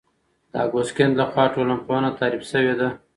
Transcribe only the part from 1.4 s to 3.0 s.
ټولنپوهنه تعریف شوې ده.